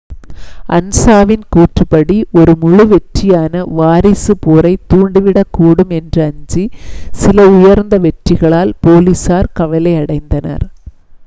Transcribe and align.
"அன்சாவின் 0.69 1.43
கூற்றுப்படி 1.49 2.15
"ஒரு 2.33 2.53
முழு-வெற்றியான 2.61 3.53
வாரிசு 3.73 4.33
போரைத் 4.45 4.87
தூண்டிவிடக்கூடும் 4.89 5.93
என்று 5.99 6.23
அஞ்சி 6.23 6.65
சில 7.21 7.47
உயர்ந்த 7.53 7.99
வெற்றிகளால் 8.07 8.77
போலீசார் 8.81 9.53
கவலையடைந்தனர். 9.55 10.67